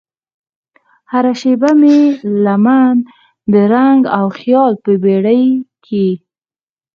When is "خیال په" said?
4.37-4.91